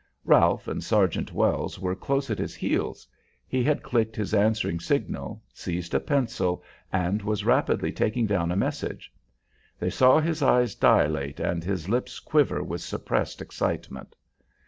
[0.25, 3.07] Ralph and Sergeant Wells were close at his heels;
[3.47, 8.55] he had clicked his answering signal, seized a pencil, and was rapidly taking down a
[8.55, 9.13] message.
[9.79, 14.15] They saw his eyes dilate and his lips quiver with suppressed excitement.